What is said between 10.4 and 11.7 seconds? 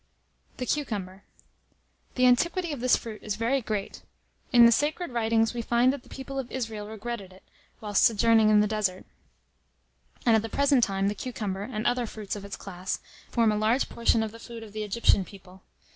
the present time, the cucumber,